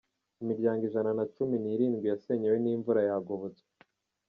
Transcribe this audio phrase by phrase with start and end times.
[0.43, 3.69] Imiryango Ijana nacumi nirindwi yasenyewe n’imvura yagobotswe